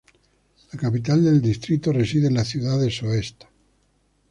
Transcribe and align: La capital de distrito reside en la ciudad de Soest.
La 0.71 0.79
capital 0.79 1.23
de 1.23 1.39
distrito 1.39 1.91
reside 1.93 2.25
en 2.25 2.33
la 2.33 2.43
ciudad 2.43 2.79
de 2.81 2.89
Soest. 2.89 3.43